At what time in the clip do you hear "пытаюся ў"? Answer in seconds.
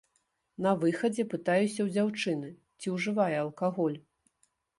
1.33-1.89